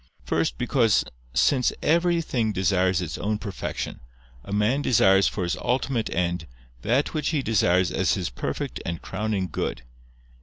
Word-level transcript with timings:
First, 0.25 0.57
because, 0.57 1.05
since 1.35 1.71
everything 1.83 2.51
desires 2.51 3.03
its 3.03 3.19
own 3.19 3.37
perfection, 3.37 3.99
a 4.43 4.51
man 4.51 4.81
desires 4.81 5.27
for 5.27 5.43
his 5.43 5.55
ultimate 5.57 6.09
end, 6.09 6.47
that 6.81 7.13
which 7.13 7.29
he 7.29 7.43
desires 7.43 7.91
as 7.91 8.15
his 8.15 8.31
perfect 8.31 8.81
and 8.83 8.99
crowning 9.03 9.47
good. 9.47 9.83